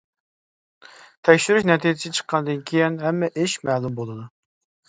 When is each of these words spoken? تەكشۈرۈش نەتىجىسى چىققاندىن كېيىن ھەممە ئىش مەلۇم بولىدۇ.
تەكشۈرۈش 1.29 1.67
نەتىجىسى 1.71 2.13
چىققاندىن 2.21 2.65
كېيىن 2.71 2.99
ھەممە 3.05 3.33
ئىش 3.45 3.59
مەلۇم 3.71 4.01
بولىدۇ. 4.01 4.19